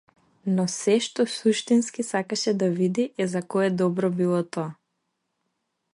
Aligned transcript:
Но 0.53 0.63
сѐ 0.75 1.03
што 1.07 1.25
суштински 1.33 2.07
сакаше 2.07 2.55
да 2.63 2.71
види 2.79 3.07
е 3.27 3.31
за 3.37 3.45
кое 3.55 3.71
добро 3.83 4.13
било 4.23 4.41
тоа. 4.57 4.69